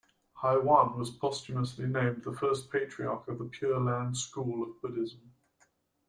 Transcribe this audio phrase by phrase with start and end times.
[0.39, 5.31] Huiyuan was posthumously named First Patriarch of the Pure Land School of Buddhism.